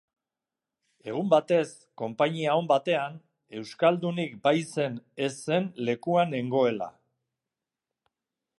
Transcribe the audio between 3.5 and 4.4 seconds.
euskaldunik